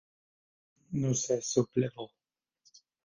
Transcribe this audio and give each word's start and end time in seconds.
No 1.01 1.13
se 1.13 1.43
sublevó. 1.43 2.09